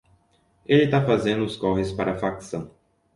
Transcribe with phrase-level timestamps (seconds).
[0.65, 2.71] Ele tá fazendo os corres para a facção